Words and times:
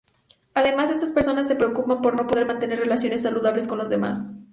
Además, 0.55 0.89
estas 0.89 1.11
personas 1.11 1.47
se 1.47 1.55
preocupan 1.55 2.01
por 2.01 2.15
no 2.15 2.25
poder 2.25 2.47
mantener 2.47 2.79
relaciones 2.79 3.21
saludables 3.21 3.67
con 3.67 3.77
los 3.77 3.91
demás. 3.91 4.33